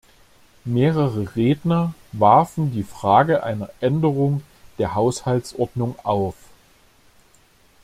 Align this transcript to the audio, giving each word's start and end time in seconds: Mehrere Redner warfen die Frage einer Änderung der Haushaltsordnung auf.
Mehrere 0.65 1.35
Redner 1.35 1.93
warfen 2.11 2.71
die 2.71 2.81
Frage 2.81 3.43
einer 3.43 3.69
Änderung 3.81 4.41
der 4.79 4.95
Haushaltsordnung 4.95 5.93
auf. 6.01 6.33